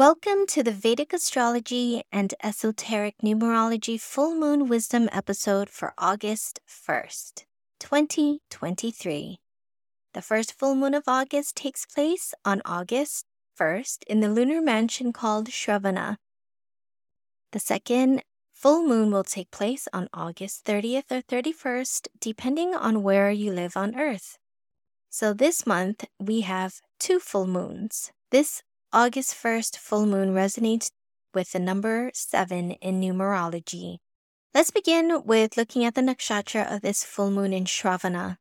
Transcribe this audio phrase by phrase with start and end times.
[0.00, 7.44] Welcome to the Vedic Astrology and Esoteric Numerology Full Moon Wisdom episode for August 1st,
[7.78, 9.40] 2023.
[10.14, 13.26] The first full moon of August takes place on August
[13.60, 16.16] 1st in the lunar mansion called Shravana.
[17.52, 18.22] The second
[18.54, 23.76] full moon will take place on August 30th or 31st, depending on where you live
[23.76, 24.38] on Earth.
[25.10, 28.12] So this month we have two full moons.
[28.30, 30.90] This August 1st full moon resonates
[31.32, 33.98] with the number 7 in numerology.
[34.52, 38.38] Let's begin with looking at the nakshatra of this full moon in Shravana.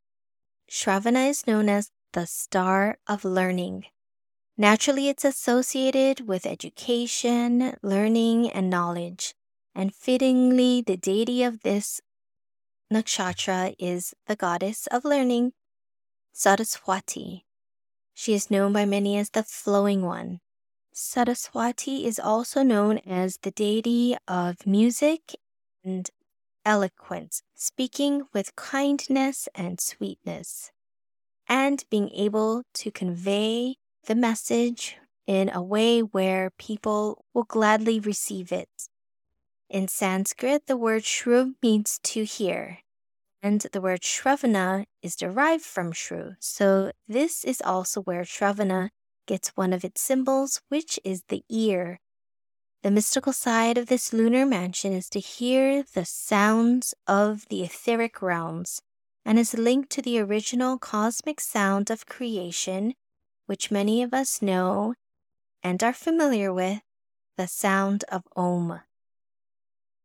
[0.68, 3.86] Shravana is known as the star of learning.
[4.58, 9.36] Naturally, it's associated with education, learning, and knowledge.
[9.76, 12.02] And fittingly, the deity of this
[12.92, 15.54] nakshatra is the goddess of learning,
[16.34, 17.46] Saraswati.
[18.22, 20.42] She is known by many as the Flowing One.
[20.92, 25.36] Saraswati is also known as the deity of music
[25.86, 26.10] and
[26.66, 30.74] eloquence, speaking with kindness and sweetness,
[31.48, 38.52] and being able to convey the message in a way where people will gladly receive
[38.52, 38.90] it.
[39.70, 42.80] In Sanskrit, the word shruv means to hear,
[43.42, 46.36] and the word Shravana is derived from Shru.
[46.40, 48.90] So this is also where Shravana
[49.28, 52.00] gets one of its symbols, which is the ear.
[52.82, 58.22] The mystical side of this lunar mansion is to hear the sounds of the etheric
[58.22, 58.82] realms
[59.26, 62.96] and is linked to the original cosmic sound of creation,
[63.46, 64.96] which many of us know
[65.62, 66.82] and are familiar with
[67.38, 68.80] the sound of Om.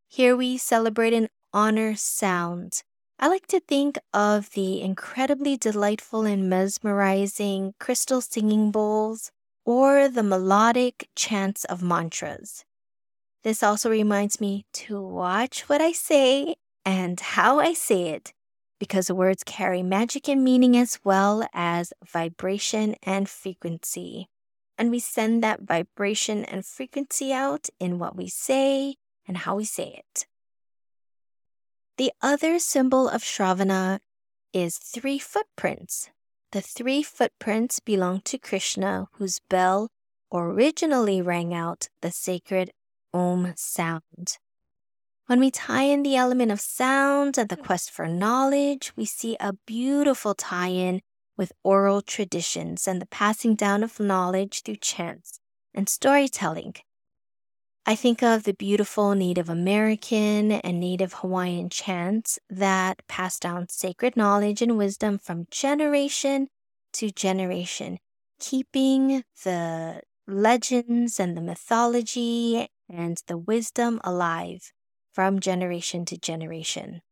[0.09, 2.83] Here we celebrate and honor sound,
[3.19, 9.31] I like to think of the incredibly delightful and mesmerizing crystal singing bowls
[9.65, 12.65] or the melodic chants of mantras.
[13.45, 18.33] This also reminds me to watch what I say and how I say it
[18.79, 24.29] because words carry magic and meaning as well as vibration and frequency.
[24.77, 28.97] And we send that vibration and frequency out in what we say
[29.27, 30.27] and how we say it.
[31.97, 34.01] The other symbol of Shravana
[34.53, 36.11] is three footprints.
[36.51, 39.91] The three footprints belong to Krishna, whose bell
[40.33, 42.73] originally rang out the sacred
[43.13, 44.39] Om sound.
[45.27, 47.63] When we tie in the element of sound and the hmm.
[47.63, 51.01] quest for knowledge, we see a beautiful tie in
[51.37, 55.39] with oral traditions and the passing down of knowledge through chants
[55.73, 56.75] and storytelling.
[57.87, 64.17] I think of the beautiful Native American and Native Hawaiian chants that pass down sacred
[64.17, 66.49] knowledge and wisdom from generation
[66.95, 67.99] to generation,
[68.41, 74.73] keeping the legends and the mythology and the wisdom alive
[75.13, 77.03] from generation to generation.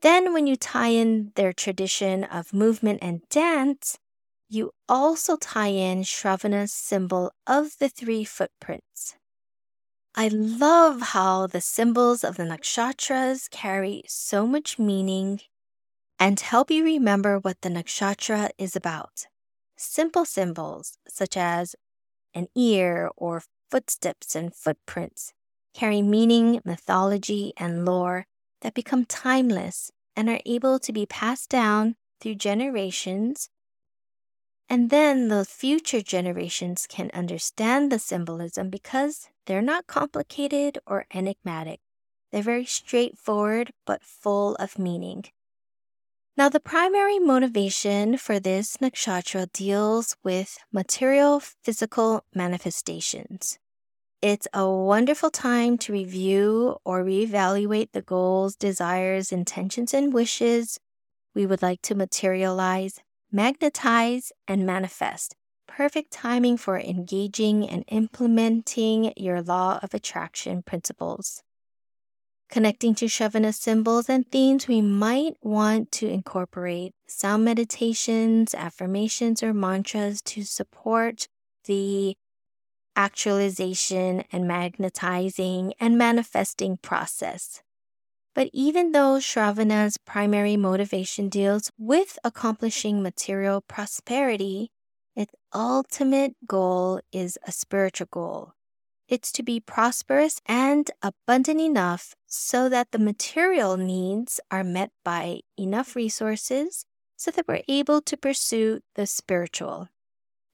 [0.00, 3.98] Then, when you tie in their tradition of movement and dance,
[4.48, 9.16] you also tie in Shravana's symbol of the three footprints.
[10.14, 15.40] I love how the symbols of the nakshatras carry so much meaning
[16.18, 19.26] and help you remember what the nakshatra is about.
[19.76, 21.74] Simple symbols such as
[22.34, 25.32] an ear or footsteps and footprints
[25.72, 28.26] carry meaning, mythology, and lore
[28.60, 33.48] that become timeless and are able to be passed down through generations
[34.72, 41.80] and then the future generations can understand the symbolism because they're not complicated or enigmatic.
[42.30, 45.24] They're very straightforward but full of meaning.
[46.38, 53.58] Now, the primary motivation for this nakshatra deals with material physical manifestations.
[54.22, 60.80] It's a wonderful time to review or reevaluate the goals, desires, intentions, and wishes
[61.34, 63.00] we would like to materialize,
[63.32, 65.34] magnetize, and manifest.
[65.66, 71.42] Perfect timing for engaging and implementing your law of attraction principles.
[72.50, 79.54] Connecting to Shravana symbols and themes, we might want to incorporate sound meditations, affirmations, or
[79.54, 81.28] mantras to support
[81.64, 82.14] the
[82.94, 87.62] actualization and magnetizing and manifesting process.
[88.34, 94.70] But even though Shravana's primary motivation deals with accomplishing material prosperity,
[95.14, 98.54] its ultimate goal is a spiritual goal
[99.12, 105.40] it's to be prosperous and abundant enough so that the material needs are met by
[105.58, 109.90] enough resources so that we're able to pursue the spiritual.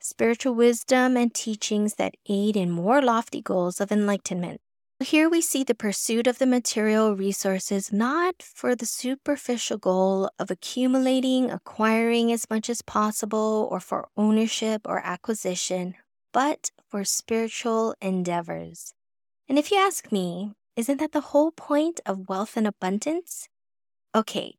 [0.01, 4.61] Spiritual wisdom and teachings that aid in more lofty goals of enlightenment.
[5.01, 10.51] Here we see the pursuit of the material resources not for the superficial goal of
[10.51, 15.95] accumulating, acquiring as much as possible, or for ownership or acquisition,
[16.33, 18.93] but for spiritual endeavors.
[19.49, 23.49] And if you ask me, isn't that the whole point of wealth and abundance?
[24.17, 24.57] Okay,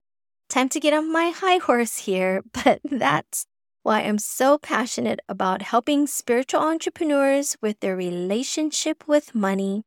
[0.48, 3.46] time to get on my high horse here, but that's
[3.84, 9.84] why I'm so passionate about helping spiritual entrepreneurs with their relationship with money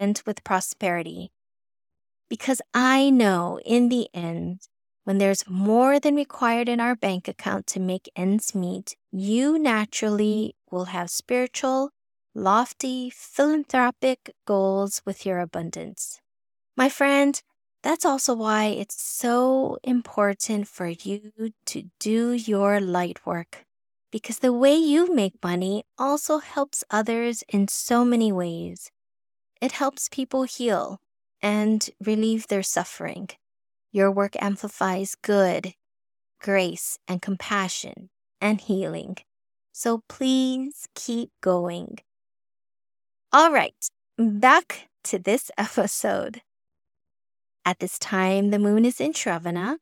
[0.00, 1.32] with prosperity.
[2.28, 4.68] Because I know in the end,
[5.04, 10.54] when there's more than required in our bank account to make ends meet, you naturally
[10.70, 11.90] will have spiritual,
[12.34, 16.20] lofty, philanthropic goals with your abundance.
[16.76, 17.40] My friend,
[17.82, 21.32] that's also why it's so important for you
[21.66, 23.64] to do your light work.
[24.12, 28.90] Because the way you make money also helps others in so many ways.
[29.60, 31.00] It helps people heal
[31.42, 33.28] and relieve their suffering.
[33.90, 35.74] Your work amplifies good,
[36.40, 38.10] grace, and compassion
[38.40, 39.16] and healing.
[39.72, 41.98] So please keep going.
[43.32, 43.74] All right,
[44.16, 46.42] back to this episode.
[47.64, 49.76] At this time, the moon is in Shravana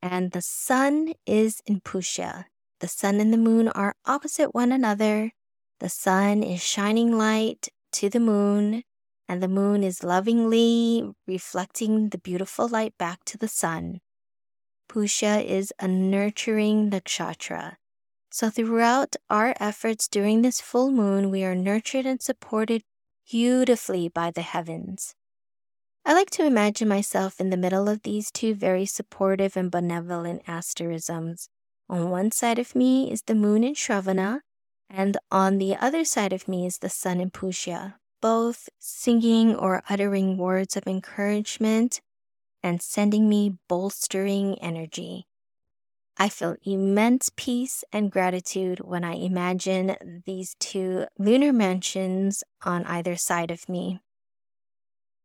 [0.00, 2.44] and the sun is in Pushya.
[2.80, 5.32] The sun and the moon are opposite one another.
[5.80, 8.84] The sun is shining light to the moon,
[9.28, 14.00] and the moon is lovingly reflecting the beautiful light back to the sun.
[14.88, 17.76] Pushya is a nurturing nakshatra.
[18.30, 22.82] So, throughout our efforts during this full moon, we are nurtured and supported
[23.30, 25.14] beautifully by the heavens.
[26.04, 30.42] I like to imagine myself in the middle of these two very supportive and benevolent
[30.46, 31.48] asterisms.
[31.88, 34.40] On one side of me is the moon in Shravana,
[34.90, 37.94] and on the other side of me is the sun in Pushya
[38.24, 42.00] both singing or uttering words of encouragement
[42.62, 45.26] and sending me bolstering energy.
[46.16, 53.14] I feel immense peace and gratitude when I imagine these two lunar mansions on either
[53.16, 54.00] side of me.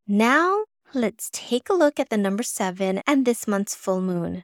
[0.05, 4.43] Now, let's take a look at the number seven and this month's full moon.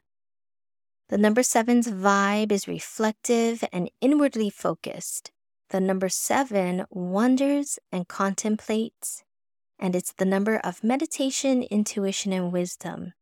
[1.09, 5.33] The number seven's vibe is reflective and inwardly focused.
[5.69, 9.23] The number seven wonders and contemplates,
[9.79, 13.13] and it's the number of meditation, intuition, and wisdom.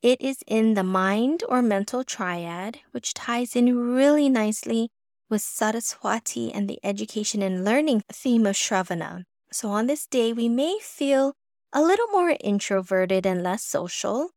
[0.00, 4.90] It is in the mind or mental triad, which ties in really nicely
[5.28, 9.24] with Saraswati and the education and learning theme of Shravana.
[9.52, 11.34] So on this day, we may feel
[11.72, 14.30] a little more introverted and less social.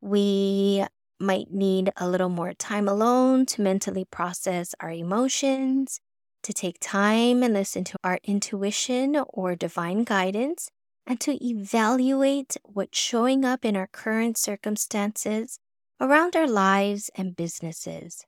[0.00, 0.86] We
[1.20, 6.00] might need a little more time alone to mentally process our emotions
[6.42, 10.70] to take time and listen to our intuition or divine guidance,
[11.06, 15.58] and to evaluate what's showing up in our current circumstances
[16.00, 18.24] around our lives and businesses,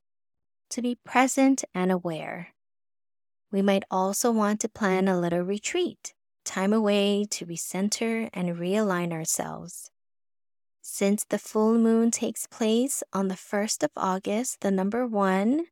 [0.71, 2.49] to be present and aware.
[3.53, 9.13] We might also want to plan a little retreat, time away to recenter and realign
[9.13, 9.91] ourselves.
[10.83, 15.67] Since the full moon takes place on the 1st of August, the number one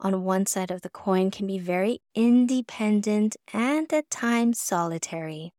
[0.00, 5.52] on one side of the coin can be very independent and at times solitary.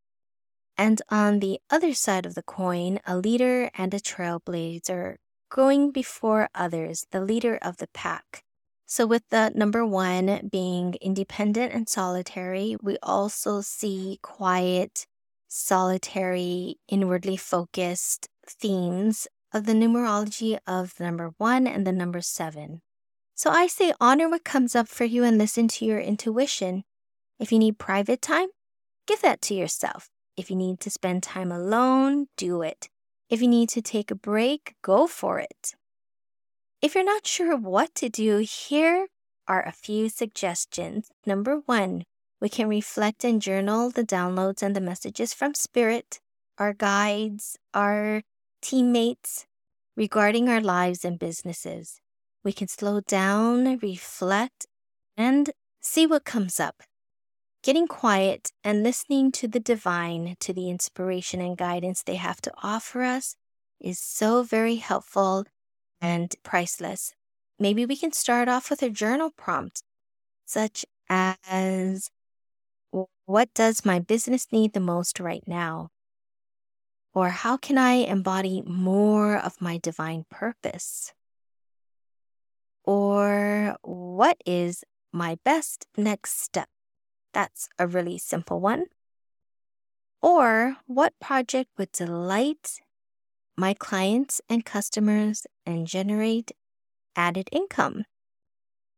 [0.77, 5.15] And on the other side of the coin, a leader and a trailblazer
[5.49, 8.43] going before others, the leader of the pack.
[8.85, 15.05] So, with the number one being independent and solitary, we also see quiet,
[15.47, 22.81] solitary, inwardly focused themes of the numerology of the number one and the number seven.
[23.39, 26.83] So I say honor what comes up for you and listen to your intuition.
[27.39, 28.49] If you need private time,
[29.07, 30.09] give that to yourself.
[30.35, 32.89] If you need to spend time alone, do it.
[33.29, 35.73] If you need to take a break, go for it.
[36.81, 39.07] If you're not sure what to do, here
[39.47, 41.07] are a few suggestions.
[41.25, 42.03] Number one,
[42.41, 46.19] we can reflect and journal the downloads and the messages from Spirit,
[46.57, 48.21] our guides, our
[48.61, 49.47] teammates
[49.95, 52.01] regarding our lives and businesses.
[52.43, 54.65] We can slow down, reflect,
[55.17, 56.83] and see what comes up.
[57.63, 62.53] Getting quiet and listening to the divine, to the inspiration and guidance they have to
[62.63, 63.35] offer us,
[63.79, 65.45] is so very helpful
[66.01, 67.13] and priceless.
[67.59, 69.83] Maybe we can start off with a journal prompt,
[70.45, 72.09] such as
[73.25, 75.89] What does my business need the most right now?
[77.13, 81.13] Or how can I embody more of my divine purpose?
[82.89, 86.69] Or what is my best next step?
[87.35, 88.85] That's a really simple one.
[90.23, 92.79] Or what project would delight
[93.55, 96.51] my clients and customers and generate
[97.15, 98.05] added income?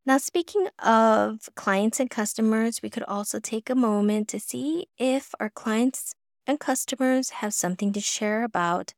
[0.05, 5.35] Now, speaking of clients and customers, we could also take a moment to see if
[5.37, 6.15] our clients
[6.47, 8.93] and customers have something to share about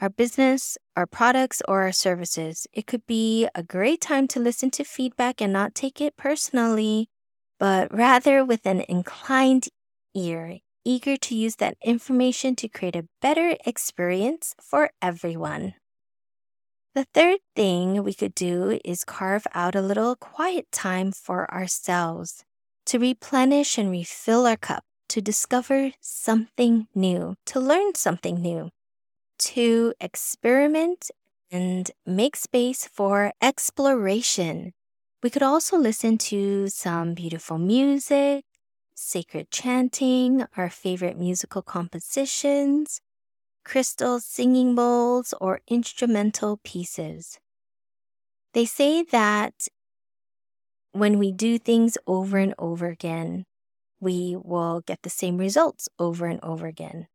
[0.00, 2.66] our business, our products, or our services.
[2.72, 7.08] It could be a great time to listen to feedback and not take it personally,
[7.58, 9.68] but rather with an inclined
[10.14, 15.74] ear, eager to use that information to create a better experience for everyone.
[16.94, 22.42] The third thing we could do is carve out a little quiet time for ourselves
[22.86, 28.70] to replenish and refill our cup, to discover something new, to learn something new,
[29.38, 31.10] to experiment
[31.50, 34.72] and make space for exploration.
[35.22, 38.44] We could also listen to some beautiful music,
[38.94, 43.00] sacred chanting, our favorite musical compositions,
[43.64, 47.38] crystal singing bowls, or instrumental pieces.
[48.54, 49.68] They say that
[50.92, 53.44] when we do things over and over again,
[54.00, 57.08] we will get the same results over and over again.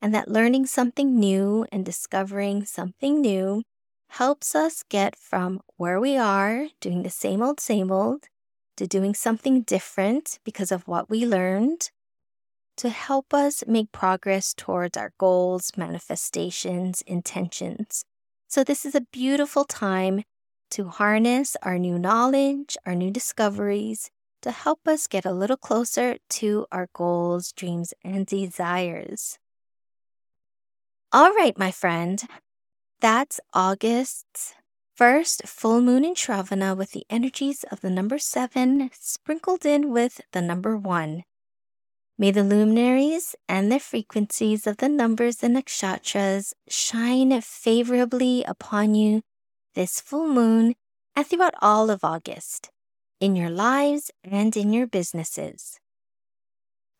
[0.00, 3.62] And that learning something new and discovering something new
[4.10, 8.26] helps us get from where we are, doing the same old, same old,
[8.76, 11.90] to doing something different because of what we learned,
[12.76, 18.04] to help us make progress towards our goals, manifestations, intentions.
[18.48, 20.22] So, this is a beautiful time
[20.70, 24.10] to harness our new knowledge, our new discoveries,
[24.42, 29.38] to help us get a little closer to our goals, dreams, and desires.
[31.16, 32.22] All right, my friend,
[33.00, 34.54] that's August's
[34.94, 40.20] first full moon in Shravana with the energies of the number seven sprinkled in with
[40.32, 41.24] the number one.
[42.18, 49.22] May the luminaries and the frequencies of the numbers and nakshatras shine favorably upon you
[49.72, 50.74] this full moon
[51.14, 52.68] and throughout all of August,
[53.20, 55.80] in your lives and in your businesses.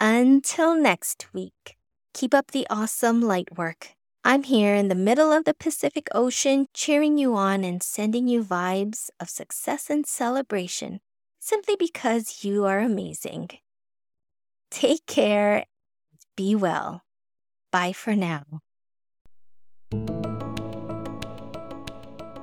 [0.01, 1.77] Until next week,
[2.15, 3.96] keep up the awesome light work.
[4.27, 8.43] I'm here in the middle of the Pacific Ocean cheering you on and sending you
[8.43, 10.99] vibes of success and celebration
[11.39, 13.51] simply because you are amazing.
[14.69, 15.67] Take care.
[16.37, 17.03] Be well.
[17.71, 18.63] Bye for now.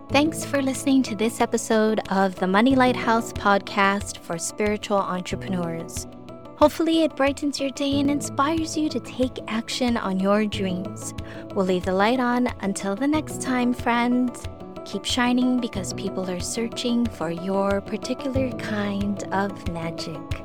[0.10, 6.08] Thanks for listening to this episode of the Money Lighthouse podcast for spiritual entrepreneurs.
[6.58, 11.14] Hopefully, it brightens your day and inspires you to take action on your dreams.
[11.54, 14.44] We'll leave the light on until the next time, friends.
[14.86, 20.43] Keep shining because people are searching for your particular kind of magic.